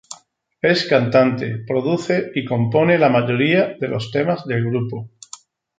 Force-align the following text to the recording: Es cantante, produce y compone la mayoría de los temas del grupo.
Es 0.63 0.87
cantante, 0.87 1.59
produce 1.63 2.31
y 2.33 2.43
compone 2.43 2.97
la 2.97 3.09
mayoría 3.09 3.75
de 3.79 3.87
los 3.87 4.09
temas 4.09 4.43
del 4.47 4.65
grupo. 4.67 5.11